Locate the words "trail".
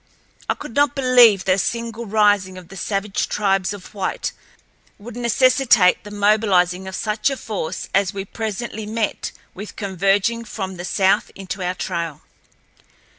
11.75-12.23